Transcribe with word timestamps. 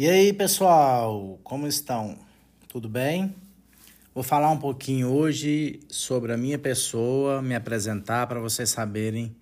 E 0.00 0.08
aí, 0.08 0.32
pessoal, 0.32 1.38
como 1.44 1.66
estão? 1.66 2.16
Tudo 2.70 2.88
bem? 2.88 3.34
Vou 4.14 4.24
falar 4.24 4.50
um 4.50 4.56
pouquinho 4.56 5.08
hoje 5.08 5.78
sobre 5.90 6.32
a 6.32 6.38
minha 6.38 6.58
pessoa, 6.58 7.42
me 7.42 7.54
apresentar 7.54 8.26
para 8.26 8.40
vocês 8.40 8.70
saberem 8.70 9.36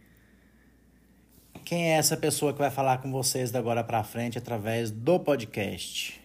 quem 1.64 1.92
é 1.92 1.96
essa 1.96 2.16
pessoa 2.16 2.52
que 2.52 2.58
vai 2.58 2.72
falar 2.72 2.98
com 2.98 3.12
vocês 3.12 3.52
da 3.52 3.60
agora 3.60 3.84
para 3.84 4.03
frente 4.03 4.37
através 4.37 4.90
do 4.90 5.21
podcast. 5.21 6.21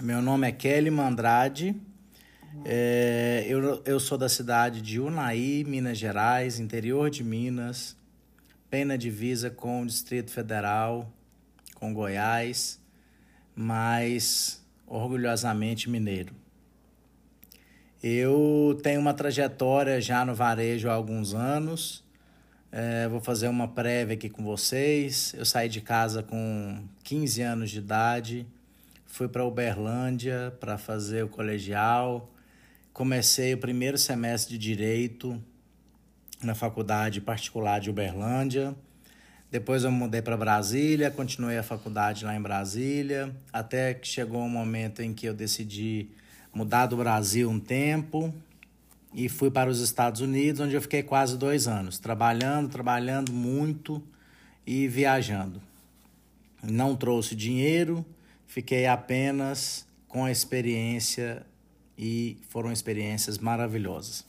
Meu 0.00 0.22
nome 0.22 0.46
é 0.46 0.52
Kelly 0.52 0.88
Mandrade, 0.88 1.74
é, 2.64 3.44
eu, 3.48 3.82
eu 3.84 3.98
sou 3.98 4.16
da 4.16 4.28
cidade 4.28 4.80
de 4.80 5.00
Unai, 5.00 5.64
Minas 5.66 5.98
Gerais, 5.98 6.60
interior 6.60 7.10
de 7.10 7.24
Minas, 7.24 7.96
bem 8.70 8.84
na 8.84 8.94
divisa 8.96 9.50
com 9.50 9.82
o 9.82 9.86
Distrito 9.86 10.30
Federal, 10.30 11.12
com 11.74 11.92
Goiás 11.92 12.78
mas 13.60 14.64
orgulhosamente 14.86 15.90
mineiro. 15.90 16.32
Eu 18.00 18.78
tenho 18.84 19.00
uma 19.00 19.12
trajetória 19.12 20.00
já 20.00 20.24
no 20.24 20.32
varejo 20.32 20.88
há 20.88 20.92
alguns 20.92 21.34
anos. 21.34 22.04
É, 22.70 23.08
vou 23.08 23.20
fazer 23.20 23.48
uma 23.48 23.66
prévia 23.66 24.14
aqui 24.14 24.28
com 24.28 24.44
vocês. 24.44 25.34
Eu 25.36 25.44
saí 25.44 25.68
de 25.68 25.80
casa 25.80 26.22
com 26.22 26.84
15 27.02 27.42
anos 27.42 27.70
de 27.70 27.78
idade, 27.78 28.46
fui 29.06 29.26
para 29.26 29.44
Uberlândia 29.44 30.56
para 30.60 30.78
fazer 30.78 31.24
o 31.24 31.28
colegial. 31.28 32.32
Comecei 32.92 33.54
o 33.54 33.58
primeiro 33.58 33.98
semestre 33.98 34.56
de 34.56 34.68
Direito 34.68 35.42
na 36.40 36.54
Faculdade 36.54 37.20
Particular 37.20 37.80
de 37.80 37.90
Uberlândia. 37.90 38.76
Depois 39.50 39.82
eu 39.82 39.90
mudei 39.90 40.20
para 40.20 40.36
Brasília, 40.36 41.10
continuei 41.10 41.56
a 41.56 41.62
faculdade 41.62 42.24
lá 42.24 42.36
em 42.36 42.40
Brasília, 42.40 43.34
até 43.50 43.94
que 43.94 44.06
chegou 44.06 44.42
um 44.42 44.48
momento 44.48 45.00
em 45.00 45.14
que 45.14 45.26
eu 45.26 45.32
decidi 45.32 46.08
mudar 46.52 46.86
do 46.86 46.98
Brasil 46.98 47.48
um 47.48 47.58
tempo 47.58 48.34
e 49.14 49.26
fui 49.26 49.50
para 49.50 49.70
os 49.70 49.80
Estados 49.80 50.20
Unidos, 50.20 50.60
onde 50.60 50.74
eu 50.74 50.82
fiquei 50.82 51.02
quase 51.02 51.38
dois 51.38 51.66
anos, 51.66 51.98
trabalhando, 51.98 52.68
trabalhando 52.68 53.32
muito 53.32 54.02
e 54.66 54.86
viajando. 54.86 55.62
Não 56.62 56.94
trouxe 56.94 57.34
dinheiro, 57.34 58.04
fiquei 58.46 58.86
apenas 58.86 59.86
com 60.08 60.26
a 60.26 60.30
experiência 60.30 61.46
e 61.96 62.36
foram 62.50 62.70
experiências 62.70 63.38
maravilhosas. 63.38 64.26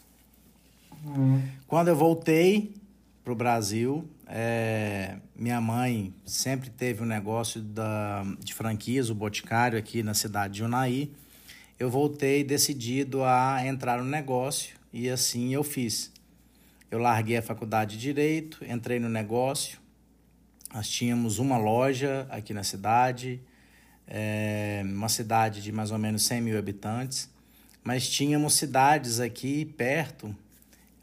Hum. 1.05 1.41
Quando 1.67 1.89
eu 1.89 1.95
voltei 1.95 2.73
para 3.23 3.33
o 3.33 3.35
Brasil, 3.35 4.07
é, 4.31 5.17
minha 5.35 5.59
mãe 5.59 6.13
sempre 6.23 6.69
teve 6.69 7.02
um 7.02 7.05
negócio 7.05 7.61
da, 7.61 8.23
de 8.39 8.53
franquias, 8.53 9.09
o 9.09 9.16
Boticário, 9.16 9.77
aqui 9.77 10.03
na 10.03 10.13
cidade 10.13 10.53
de 10.53 10.63
Unai. 10.63 11.09
Eu 11.80 11.89
voltei 11.89 12.44
decidido 12.44 13.23
a 13.23 13.66
entrar 13.66 13.97
no 13.97 14.05
negócio 14.05 14.75
e 14.94 15.09
assim 15.09 15.52
eu 15.55 15.63
fiz. 15.63 16.11
Eu 16.91 17.00
larguei 17.00 17.38
a 17.38 17.41
faculdade 17.41 17.95
de 17.95 18.02
Direito, 18.02 18.63
entrei 18.63 19.00
no 19.00 19.09
negócio. 19.09 19.80
Nós 20.72 20.88
tínhamos 20.88 21.39
uma 21.39 21.57
loja 21.57 22.27
aqui 22.30 22.53
na 22.53 22.63
cidade, 22.63 23.41
é, 24.07 24.83
uma 24.85 25.09
cidade 25.09 25.59
de 25.59 25.72
mais 25.72 25.89
ou 25.89 25.97
menos 25.97 26.22
100 26.27 26.41
mil 26.41 26.59
habitantes, 26.59 27.31
mas 27.83 28.07
tínhamos 28.07 28.53
cidades 28.53 29.19
aqui 29.19 29.66
perto 29.66 30.35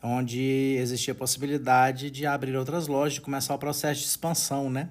onde 0.07 0.77
existia 0.79 1.13
a 1.13 1.17
possibilidade 1.17 2.11
de 2.11 2.25
abrir 2.25 2.57
outras 2.57 2.87
lojas, 2.87 3.15
de 3.15 3.21
começar 3.21 3.55
o 3.55 3.59
processo 3.59 4.01
de 4.01 4.07
expansão, 4.07 4.71
né? 4.71 4.89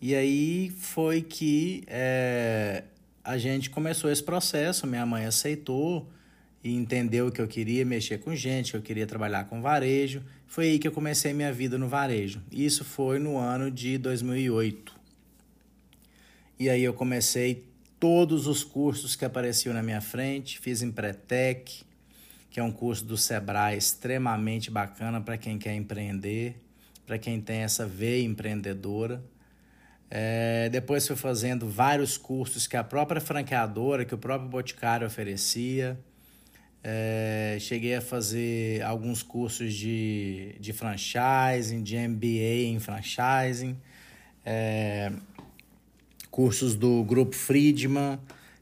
E 0.00 0.14
aí 0.14 0.70
foi 0.78 1.22
que 1.22 1.84
é, 1.86 2.82
a 3.24 3.38
gente 3.38 3.70
começou 3.70 4.10
esse 4.10 4.22
processo, 4.22 4.86
minha 4.86 5.06
mãe 5.06 5.24
aceitou 5.24 6.10
e 6.62 6.74
entendeu 6.74 7.30
que 7.30 7.40
eu 7.40 7.46
queria 7.46 7.84
mexer 7.84 8.18
com 8.18 8.34
gente, 8.34 8.72
que 8.72 8.76
eu 8.76 8.82
queria 8.82 9.06
trabalhar 9.06 9.44
com 9.44 9.62
varejo. 9.62 10.22
Foi 10.46 10.66
aí 10.66 10.78
que 10.78 10.88
eu 10.88 10.92
comecei 10.92 11.32
minha 11.32 11.52
vida 11.52 11.78
no 11.78 11.88
varejo. 11.88 12.42
Isso 12.50 12.84
foi 12.84 13.20
no 13.20 13.38
ano 13.38 13.70
de 13.70 13.96
2008. 13.96 14.92
E 16.58 16.68
aí 16.68 16.82
eu 16.82 16.92
comecei 16.92 17.64
todos 18.00 18.46
os 18.46 18.64
cursos 18.64 19.14
que 19.14 19.24
apareciam 19.24 19.72
na 19.72 19.82
minha 19.82 20.00
frente, 20.00 20.58
fiz 20.58 20.82
Empretec, 20.82 21.85
que 22.50 22.60
é 22.60 22.62
um 22.62 22.72
curso 22.72 23.04
do 23.04 23.16
Sebrae 23.16 23.76
extremamente 23.76 24.70
bacana 24.70 25.20
para 25.20 25.36
quem 25.36 25.58
quer 25.58 25.74
empreender, 25.74 26.56
para 27.06 27.18
quem 27.18 27.40
tem 27.40 27.58
essa 27.58 27.86
veia 27.86 28.24
empreendedora. 28.24 29.22
É, 30.10 30.68
depois 30.70 31.06
fui 31.06 31.16
fazendo 31.16 31.68
vários 31.68 32.16
cursos 32.16 32.66
que 32.66 32.76
a 32.76 32.84
própria 32.84 33.20
franqueadora, 33.20 34.04
que 34.04 34.14
o 34.14 34.18
próprio 34.18 34.48
Boticário 34.48 35.06
oferecia. 35.06 35.98
É, 36.82 37.56
cheguei 37.58 37.96
a 37.96 38.00
fazer 38.00 38.80
alguns 38.82 39.20
cursos 39.20 39.74
de, 39.74 40.54
de 40.60 40.72
franchising, 40.72 41.82
de 41.82 41.96
MBA 41.96 42.68
em 42.68 42.78
franchising, 42.78 43.76
é, 44.44 45.12
cursos 46.30 46.76
do 46.76 47.02
Grupo 47.02 47.34
Friedman, 47.34 48.20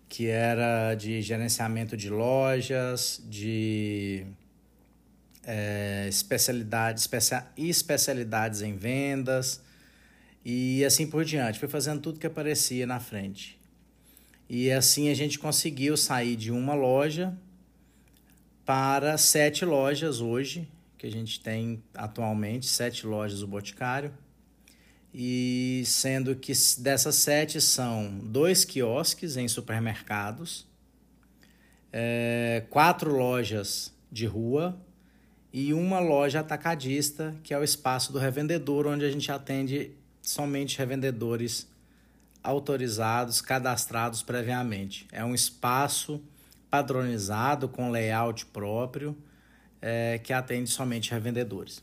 que 0.08 0.26
era 0.26 0.94
de 0.94 1.20
gerenciamento 1.20 1.96
de 1.96 2.08
lojas, 2.08 3.22
de 3.28 4.26
é, 5.44 6.06
especialidades, 6.08 7.02
especia, 7.02 7.46
especialidades 7.56 8.62
em 8.62 8.76
vendas 8.76 9.60
e 10.44 10.84
assim 10.84 11.06
por 11.06 11.24
diante. 11.24 11.58
Fui 11.58 11.68
fazendo 11.68 12.00
tudo 12.00 12.18
que 12.18 12.26
aparecia 12.26 12.86
na 12.86 13.00
frente. 13.00 13.58
E 14.48 14.70
assim 14.70 15.08
a 15.08 15.14
gente 15.14 15.38
conseguiu 15.38 15.96
sair 15.96 16.36
de 16.36 16.50
uma 16.50 16.74
loja 16.74 17.36
para 18.64 19.18
sete 19.18 19.64
lojas 19.64 20.20
hoje, 20.20 20.68
que 20.98 21.06
a 21.06 21.10
gente 21.10 21.40
tem 21.40 21.82
atualmente, 21.94 22.66
sete 22.66 23.06
lojas 23.06 23.40
do 23.40 23.46
Boticário 23.46 24.12
e 25.14 25.84
sendo 25.86 26.34
que 26.34 26.52
dessas 26.78 27.14
sete 27.14 27.60
são 27.60 28.18
dois 28.24 28.64
quiosques 28.64 29.36
em 29.36 29.46
supermercados, 29.46 30.66
é, 31.92 32.64
quatro 32.68 33.16
lojas 33.16 33.92
de 34.10 34.26
rua 34.26 34.76
e 35.52 35.72
uma 35.72 36.00
loja 36.00 36.40
atacadista, 36.40 37.32
que 37.44 37.54
é 37.54 37.58
o 37.58 37.62
espaço 37.62 38.12
do 38.12 38.18
revendedor, 38.18 38.88
onde 38.88 39.04
a 39.04 39.10
gente 39.10 39.30
atende 39.30 39.92
somente 40.20 40.76
revendedores 40.78 41.68
autorizados, 42.42 43.40
cadastrados 43.40 44.20
previamente. 44.20 45.06
É 45.12 45.24
um 45.24 45.32
espaço 45.32 46.20
padronizado, 46.68 47.68
com 47.68 47.88
layout 47.88 48.46
próprio, 48.46 49.16
é, 49.80 50.18
que 50.18 50.32
atende 50.32 50.68
somente 50.68 51.12
revendedores. 51.12 51.80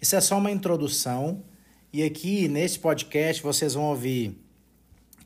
Isso 0.00 0.16
é 0.16 0.20
só 0.22 0.38
uma 0.38 0.50
introdução 0.50 1.44
e 1.96 2.02
aqui 2.02 2.46
nesse 2.46 2.78
podcast 2.78 3.42
vocês 3.42 3.72
vão 3.72 3.84
ouvir, 3.84 4.38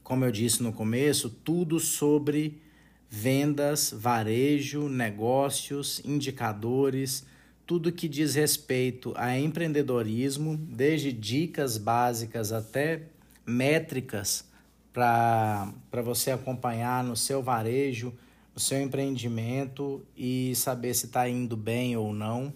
como 0.04 0.25
eu 0.25 0.31
disse 0.31 0.62
no 0.62 0.72
começo, 0.72 1.28
tudo 1.28 1.81
sobre 1.81 2.62
vendas, 3.08 3.92
varejo, 3.92 4.88
negócios, 4.88 6.00
indicadores, 6.04 7.26
tudo 7.66 7.91
que 7.91 8.06
diz 8.06 8.36
respeito 8.36 9.12
a 9.16 9.36
empreendedorismo, 9.36 10.56
desde 10.56 11.12
dicas 11.12 11.76
básicas 11.76 12.53
até 12.53 13.02
métricas 13.44 14.48
para 14.92 15.75
você 16.04 16.31
acompanhar 16.31 17.02
no 17.02 17.16
seu 17.16 17.42
varejo, 17.42 18.14
no 18.54 18.60
seu 18.60 18.81
empreendimento 18.81 20.06
e 20.16 20.54
saber 20.54 20.94
se 20.94 21.06
está 21.06 21.28
indo 21.28 21.56
bem 21.56 21.97
ou 21.97 22.14
não. 22.14 22.54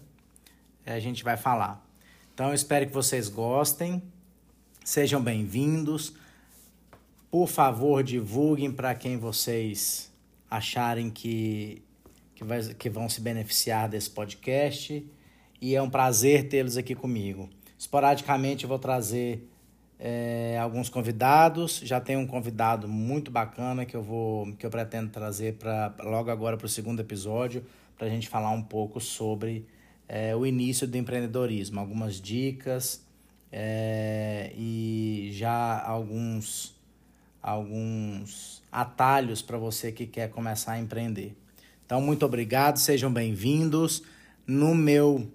A 0.85 0.99
gente 1.01 1.21
vai 1.21 1.35
falar. 1.35 1.85
Então, 2.35 2.49
eu 2.49 2.53
espero 2.53 2.85
que 2.85 2.91
vocês 2.93 3.29
gostem. 3.29 4.03
Sejam 4.83 5.23
bem-vindos. 5.23 6.15
Por 7.31 7.47
favor, 7.47 8.03
divulguem 8.03 8.73
para 8.73 8.93
quem 8.93 9.15
vocês 9.15 10.11
acharem 10.51 11.09
que, 11.09 11.81
que, 12.35 12.43
vai, 12.43 12.61
que 12.73 12.89
vão 12.89 13.07
se 13.07 13.21
beneficiar 13.21 13.87
desse 13.87 14.09
podcast. 14.09 15.09
E 15.61 15.75
é 15.77 15.81
um 15.81 15.89
prazer 15.89 16.49
tê-los 16.49 16.75
aqui 16.75 16.93
comigo. 16.93 17.49
Esporadicamente, 17.79 18.65
eu 18.65 18.67
vou 18.67 18.79
trazer 18.79 19.49
é, 19.97 20.59
alguns 20.61 20.89
convidados. 20.89 21.79
Já 21.85 22.01
tem 22.01 22.17
um 22.17 22.27
convidado 22.27 22.85
muito 22.85 23.31
bacana 23.31 23.85
que 23.85 23.95
eu 23.95 24.03
vou 24.03 24.53
que 24.57 24.65
eu 24.65 24.69
pretendo 24.69 25.09
trazer 25.09 25.53
para 25.53 25.95
logo 26.03 26.29
agora 26.29 26.57
para 26.57 26.65
o 26.65 26.69
segundo 26.69 26.99
episódio 26.99 27.65
para 27.97 28.07
a 28.07 28.09
gente 28.09 28.27
falar 28.27 28.51
um 28.51 28.61
pouco 28.61 28.99
sobre 28.99 29.65
é, 30.07 30.35
o 30.35 30.45
início 30.45 30.87
do 30.87 30.97
empreendedorismo, 30.97 31.79
algumas 31.79 32.21
dicas 32.21 33.03
é, 33.51 34.51
e 34.55 35.29
já 35.33 35.81
alguns, 35.81 36.75
alguns 37.41 38.63
atalhos 38.71 39.41
para 39.41 39.57
você 39.57 39.91
que 39.91 40.05
quer 40.05 40.29
começar 40.29 40.73
a 40.73 40.79
empreender. 40.79 41.35
Então, 41.85 42.01
muito 42.01 42.25
obrigado, 42.25 42.77
sejam 42.77 43.11
bem-vindos. 43.11 44.03
No 44.45 44.75
meu, 44.75 45.27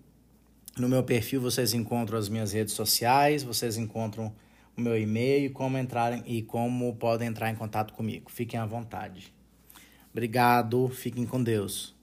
no 0.79 0.89
meu 0.89 1.03
perfil 1.03 1.41
vocês 1.41 1.75
encontram 1.75 2.19
as 2.19 2.29
minhas 2.29 2.53
redes 2.53 2.75
sociais, 2.75 3.43
vocês 3.43 3.77
encontram 3.77 4.33
o 4.77 4.81
meu 4.81 4.99
e-mail 4.99 5.53
como 5.53 5.79
entrar, 5.79 6.27
e 6.29 6.43
como 6.43 6.95
podem 6.97 7.29
entrar 7.29 7.51
em 7.51 7.55
contato 7.55 7.93
comigo. 7.93 8.31
Fiquem 8.31 8.59
à 8.59 8.67
vontade. 8.67 9.33
Obrigado, 10.13 10.89
fiquem 10.89 11.25
com 11.25 11.43
Deus. 11.43 11.95